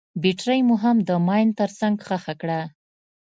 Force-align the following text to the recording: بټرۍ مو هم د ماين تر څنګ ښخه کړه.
بټرۍ 0.21 0.59
مو 0.67 0.75
هم 0.83 0.97
د 1.07 1.09
ماين 1.27 1.49
تر 1.59 1.69
څنګ 1.79 1.95
ښخه 2.07 2.33
کړه. 2.41 2.61